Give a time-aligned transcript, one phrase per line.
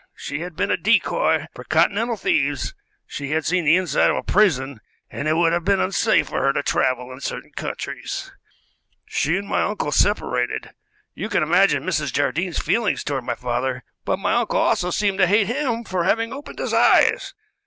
[0.15, 2.73] She had been a decoy for Continental thieves,
[3.05, 4.81] she had seen the inside of a prison,
[5.11, 8.31] and it would have been unsafe for her to travel in certain countries.
[9.05, 10.71] She and my uncle separated.
[11.13, 12.11] You can imagine Mrs.
[12.11, 16.33] Jardine's feelings toward my father, but my uncle also seemed to hate him for having
[16.33, 17.35] opened his eyes.